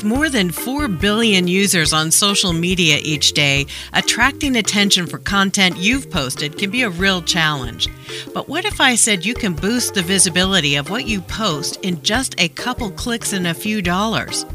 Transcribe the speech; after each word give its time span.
With 0.00 0.16
more 0.16 0.30
than 0.30 0.50
4 0.50 0.88
billion 0.88 1.46
users 1.46 1.92
on 1.92 2.10
social 2.10 2.54
media 2.54 3.00
each 3.02 3.34
day, 3.34 3.66
attracting 3.92 4.56
attention 4.56 5.06
for 5.06 5.18
content 5.18 5.76
you've 5.76 6.10
posted 6.10 6.56
can 6.56 6.70
be 6.70 6.84
a 6.84 6.88
real 6.88 7.20
challenge. 7.20 7.86
But 8.32 8.48
what 8.48 8.64
if 8.64 8.80
I 8.80 8.94
said 8.94 9.26
you 9.26 9.34
can 9.34 9.52
boost 9.52 9.92
the 9.92 10.00
visibility 10.00 10.76
of 10.76 10.88
what 10.88 11.06
you 11.06 11.20
post 11.20 11.80
in 11.82 12.00
just 12.00 12.34
a 12.40 12.48
couple 12.48 12.90
clicks 12.92 13.34
and 13.34 13.46
a 13.46 13.52
few 13.52 13.82
dollars? 13.82 14.46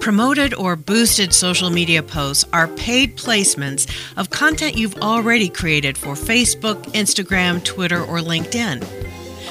Promoted 0.00 0.54
or 0.54 0.74
boosted 0.74 1.34
social 1.34 1.68
media 1.68 2.02
posts 2.02 2.46
are 2.54 2.68
paid 2.68 3.18
placements 3.18 3.86
of 4.16 4.30
content 4.30 4.78
you've 4.78 4.96
already 5.02 5.50
created 5.50 5.98
for 5.98 6.14
Facebook, 6.14 6.82
Instagram, 6.94 7.62
Twitter, 7.62 8.02
or 8.02 8.20
LinkedIn. 8.20 8.97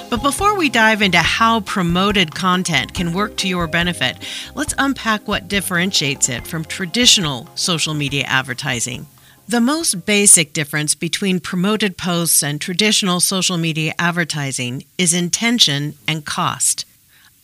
But 0.10 0.24
before 0.24 0.56
we 0.58 0.70
dive 0.70 1.02
into 1.02 1.18
how 1.18 1.60
promoted 1.60 2.34
content 2.34 2.94
can 2.94 3.12
work 3.12 3.36
to 3.38 3.48
your 3.48 3.68
benefit, 3.68 4.18
let's 4.56 4.74
unpack 4.78 5.28
what 5.28 5.50
differentiates 5.50 6.30
it 6.30 6.48
from 6.48 6.64
traditional 6.64 7.50
social 7.56 7.94
media 7.94 8.24
advertising. 8.24 9.08
The 9.50 9.60
most 9.60 10.06
basic 10.06 10.54
difference 10.54 10.96
between 10.96 11.42
promoted 11.42 11.98
posts 11.98 12.42
and 12.42 12.62
traditional 12.62 13.20
social 13.20 13.58
media 13.58 13.94
advertising 14.00 14.86
is 14.98 15.14
intention 15.14 15.96
and 16.08 16.26
cost. 16.26 16.86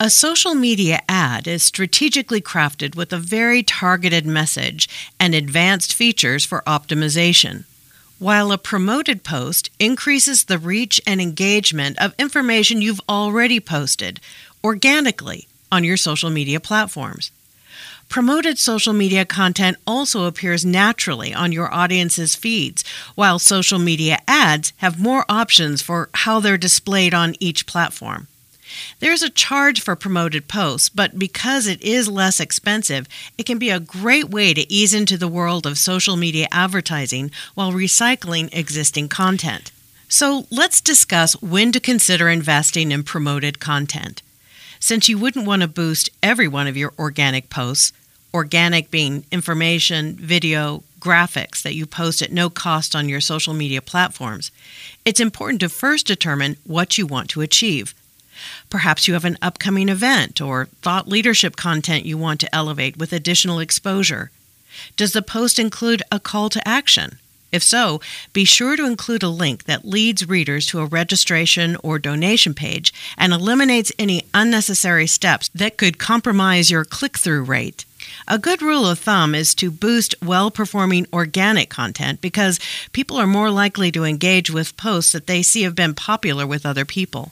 A 0.00 0.08
social 0.08 0.54
media 0.54 1.00
ad 1.06 1.46
is 1.46 1.62
strategically 1.62 2.40
crafted 2.40 2.96
with 2.96 3.12
a 3.12 3.18
very 3.18 3.62
targeted 3.62 4.24
message 4.24 4.88
and 5.20 5.34
advanced 5.34 5.92
features 5.92 6.46
for 6.46 6.62
optimization 6.66 7.64
while 8.18 8.52
a 8.52 8.58
promoted 8.58 9.24
post 9.24 9.70
increases 9.78 10.44
the 10.44 10.58
reach 10.58 11.00
and 11.06 11.20
engagement 11.20 11.98
of 12.00 12.14
information 12.18 12.82
you've 12.82 13.00
already 13.08 13.60
posted 13.60 14.20
organically 14.62 15.46
on 15.70 15.84
your 15.84 15.96
social 15.96 16.30
media 16.30 16.60
platforms. 16.60 17.30
Promoted 18.08 18.58
social 18.58 18.92
media 18.92 19.24
content 19.24 19.76
also 19.86 20.24
appears 20.24 20.64
naturally 20.64 21.34
on 21.34 21.52
your 21.52 21.72
audience's 21.72 22.36
feeds, 22.36 22.84
while 23.14 23.38
social 23.38 23.78
media 23.78 24.18
ads 24.28 24.72
have 24.76 25.00
more 25.00 25.24
options 25.28 25.82
for 25.82 26.08
how 26.14 26.38
they're 26.38 26.56
displayed 26.56 27.12
on 27.12 27.34
each 27.40 27.66
platform. 27.66 28.28
There's 29.00 29.22
a 29.22 29.30
charge 29.30 29.80
for 29.80 29.96
promoted 29.96 30.48
posts, 30.48 30.88
but 30.88 31.18
because 31.18 31.66
it 31.66 31.82
is 31.82 32.08
less 32.08 32.40
expensive, 32.40 33.08
it 33.36 33.46
can 33.46 33.58
be 33.58 33.70
a 33.70 33.80
great 33.80 34.30
way 34.30 34.54
to 34.54 34.72
ease 34.72 34.94
into 34.94 35.16
the 35.16 35.28
world 35.28 35.66
of 35.66 35.78
social 35.78 36.16
media 36.16 36.46
advertising 36.50 37.30
while 37.54 37.72
recycling 37.72 38.54
existing 38.54 39.08
content. 39.08 39.70
So 40.08 40.46
let's 40.50 40.80
discuss 40.80 41.40
when 41.42 41.72
to 41.72 41.80
consider 41.80 42.28
investing 42.28 42.92
in 42.92 43.02
promoted 43.02 43.58
content. 43.58 44.22
Since 44.78 45.08
you 45.08 45.18
wouldn't 45.18 45.46
want 45.46 45.62
to 45.62 45.68
boost 45.68 46.10
every 46.22 46.46
one 46.46 46.66
of 46.66 46.76
your 46.76 46.92
organic 46.98 47.50
posts, 47.50 47.92
organic 48.32 48.90
being 48.90 49.24
information, 49.30 50.14
video, 50.16 50.82
graphics 51.00 51.62
that 51.62 51.74
you 51.74 51.86
post 51.86 52.22
at 52.22 52.32
no 52.32 52.50
cost 52.50 52.94
on 52.94 53.08
your 53.08 53.20
social 53.20 53.54
media 53.54 53.80
platforms, 53.82 54.50
it's 55.04 55.20
important 55.20 55.60
to 55.60 55.68
first 55.68 56.06
determine 56.06 56.56
what 56.64 56.98
you 56.98 57.06
want 57.06 57.30
to 57.30 57.40
achieve. 57.40 57.94
Perhaps 58.70 59.06
you 59.06 59.14
have 59.14 59.24
an 59.24 59.38
upcoming 59.40 59.88
event 59.88 60.40
or 60.40 60.66
thought 60.82 61.08
leadership 61.08 61.56
content 61.56 62.06
you 62.06 62.18
want 62.18 62.40
to 62.40 62.54
elevate 62.54 62.96
with 62.96 63.12
additional 63.12 63.58
exposure. 63.58 64.30
Does 64.96 65.12
the 65.12 65.22
post 65.22 65.58
include 65.58 66.02
a 66.10 66.18
call 66.18 66.48
to 66.50 66.66
action? 66.66 67.18
If 67.54 67.62
so, 67.62 68.00
be 68.32 68.44
sure 68.44 68.74
to 68.76 68.84
include 68.84 69.22
a 69.22 69.28
link 69.28 69.64
that 69.66 69.84
leads 69.84 70.28
readers 70.28 70.66
to 70.66 70.80
a 70.80 70.86
registration 70.86 71.76
or 71.84 72.00
donation 72.00 72.52
page 72.52 72.92
and 73.16 73.32
eliminates 73.32 73.92
any 73.96 74.24
unnecessary 74.34 75.06
steps 75.06 75.50
that 75.54 75.76
could 75.76 75.98
compromise 75.98 76.72
your 76.72 76.84
click 76.84 77.16
through 77.16 77.44
rate. 77.44 77.84
A 78.26 78.38
good 78.38 78.60
rule 78.60 78.88
of 78.88 78.98
thumb 78.98 79.36
is 79.36 79.54
to 79.54 79.70
boost 79.70 80.16
well 80.20 80.50
performing 80.50 81.06
organic 81.12 81.70
content 81.70 82.20
because 82.20 82.58
people 82.92 83.18
are 83.18 83.26
more 83.26 83.52
likely 83.52 83.92
to 83.92 84.02
engage 84.02 84.50
with 84.50 84.76
posts 84.76 85.12
that 85.12 85.28
they 85.28 85.40
see 85.40 85.62
have 85.62 85.76
been 85.76 85.94
popular 85.94 86.48
with 86.48 86.66
other 86.66 86.84
people. 86.84 87.30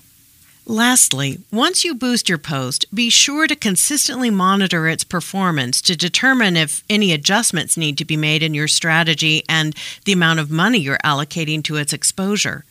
Lastly, 0.65 1.41
once 1.51 1.85
you 1.85 1.93
boost 1.93 2.29
your 2.29 2.39
post, 2.39 2.85
be 2.95 3.11
sure 3.11 3.49
to 3.49 3.57
consistently 3.57 4.31
monitor 4.31 4.87
its 4.87 5.03
performance 5.03 5.83
to 5.83 5.97
determine 5.97 6.57
if 6.57 6.85
any 6.89 7.13
adjustments 7.13 7.77
need 7.77 7.99
to 7.99 8.05
be 8.05 8.17
made 8.17 8.45
in 8.45 8.55
your 8.55 8.69
strategy 8.69 9.43
and 9.49 9.75
the 10.05 10.13
amount 10.13 10.39
of 10.39 10.53
money 10.53 10.79
you're 10.79 10.99
allocating 10.99 11.65
to 11.65 11.77
its 11.77 11.93
exposure. 11.93 12.65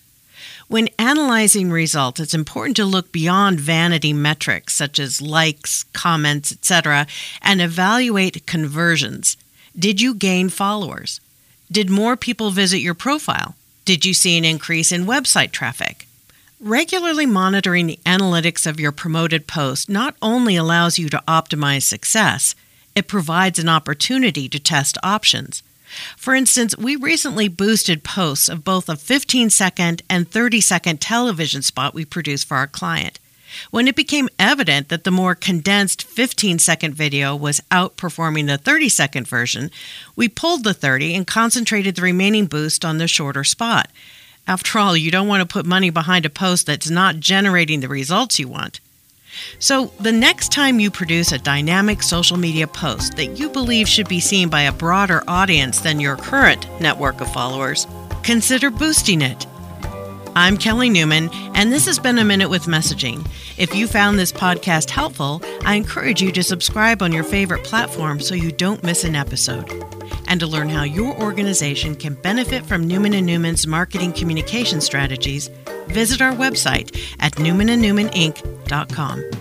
When 0.69 0.88
analyzing 0.97 1.69
results, 1.69 2.22
it's 2.22 2.34
important 2.34 2.78
to 2.78 2.85
look 2.85 3.12
beyond 3.12 3.59
vanity 3.59 4.13
metrics 4.13 4.73
such 4.73 4.97
as 4.97 5.22
likes, 5.22 5.84
comments, 5.91 6.53
etc., 6.53 7.08
and 7.41 7.62
evaluate 7.62 8.46
conversions. 8.46 9.35
Did 9.78 10.00
you 10.00 10.13
gain 10.13 10.47
followers? 10.47 11.19
Did 11.69 11.90
more 11.90 12.16
people 12.16 12.52
visit 12.52 12.79
your 12.79 12.94
profile? 12.94 13.56
Did 13.84 14.06
you 14.06 14.13
see 14.13 14.38
an 14.38 14.46
increase 14.46 14.94
in 14.94 15.06
website 15.06 15.52
traffic? 15.52 16.08
Regularly 16.63 17.25
monitoring 17.25 17.88
the 17.88 17.97
analytics 18.05 18.67
of 18.67 18.79
your 18.79 18.91
promoted 18.91 19.47
post 19.47 19.89
not 19.89 20.16
only 20.22 20.55
allows 20.55 20.99
you 20.99 21.09
to 21.09 21.23
optimize 21.27 21.81
success, 21.81 22.53
it 22.94 23.07
provides 23.07 23.57
an 23.57 23.67
opportunity 23.67 24.47
to 24.47 24.59
test 24.59 24.95
options. 25.01 25.63
For 26.16 26.35
instance, 26.35 26.77
we 26.77 26.95
recently 26.95 27.47
boosted 27.47 28.03
posts 28.03 28.47
of 28.47 28.63
both 28.63 28.89
a 28.89 28.95
15 28.95 29.49
second 29.49 30.03
and 30.07 30.29
30 30.29 30.61
second 30.61 31.01
television 31.01 31.63
spot 31.63 31.95
we 31.95 32.05
produced 32.05 32.47
for 32.47 32.57
our 32.57 32.67
client. 32.67 33.17
When 33.72 33.88
it 33.88 33.95
became 33.95 34.29
evident 34.38 34.89
that 34.89 35.03
the 35.03 35.09
more 35.09 35.33
condensed 35.33 36.03
15 36.03 36.59
second 36.59 36.93
video 36.93 37.35
was 37.35 37.59
outperforming 37.72 38.45
the 38.45 38.59
30 38.59 38.88
second 38.88 39.28
version, 39.28 39.72
we 40.16 40.29
pulled 40.29 40.63
the 40.63 40.75
30 40.75 41.16
and 41.16 41.25
concentrated 41.25 41.95
the 41.95 42.03
remaining 42.03 42.45
boost 42.45 42.85
on 42.85 42.99
the 42.99 43.07
shorter 43.07 43.43
spot. 43.43 43.89
After 44.47 44.79
all, 44.79 44.97
you 44.97 45.12
don't 45.12 45.28
want 45.28 45.41
to 45.41 45.52
put 45.52 45.66
money 45.66 45.90
behind 45.90 46.25
a 46.25 46.29
post 46.29 46.66
that's 46.66 46.90
not 46.90 47.19
generating 47.19 47.79
the 47.79 47.88
results 47.88 48.40
you 48.40 48.47
want. 48.47 48.79
So, 49.59 49.94
the 50.00 50.12
next 50.12 50.52
time 50.52 50.79
you 50.79 50.91
produce 50.91 51.31
a 51.31 51.38
dynamic 51.38 52.03
social 52.03 52.38
media 52.38 52.68
post 52.68 53.16
that 53.16 53.38
you 53.40 53.50
believe 53.50 53.88
should 53.88 54.09
be 54.09 54.19
seen 54.19 54.50
by 54.50 54.62
a 54.63 54.74
broader 54.74 55.24
audience 55.28 55.79
than 55.79 56.02
your 56.02 56.18
current 56.18 56.68
network 56.81 57.22
of 57.22 57.31
followers, 57.31 57.88
consider 58.24 58.69
boosting 58.69 59.22
it. 59.22 59.47
I'm 60.35 60.58
Kelly 60.58 60.90
Newman, 60.90 61.29
and 61.56 61.72
this 61.72 61.85
has 61.85 62.00
been 62.00 62.18
A 62.18 62.25
Minute 62.25 62.50
with 62.50 62.63
Messaging. 62.63 63.25
If 63.58 63.75
you 63.75 63.88
found 63.88 64.18
this 64.18 64.31
podcast 64.31 64.90
helpful, 64.90 65.41
I 65.66 65.75
encourage 65.75 66.22
you 66.22 66.31
to 66.34 66.44
subscribe 66.44 67.02
on 67.02 67.12
your 67.12 67.23
favorite 67.23 67.63
platform 67.63 68.19
so 68.19 68.35
you 68.35 68.52
don't 68.52 68.84
miss 68.84 69.03
an 69.03 69.16
episode 69.16 69.69
and 70.31 70.39
to 70.39 70.47
learn 70.47 70.69
how 70.69 70.83
your 70.83 71.13
organization 71.21 71.93
can 71.93 72.13
benefit 72.13 72.65
from 72.65 72.87
Newman 72.87 73.11
& 73.25 73.25
Newman's 73.25 73.67
marketing 73.67 74.13
communication 74.13 74.79
strategies, 74.79 75.49
visit 75.87 76.21
our 76.21 76.31
website 76.31 76.97
at 77.19 77.33
newmanandnewmaninc.com. 77.33 79.41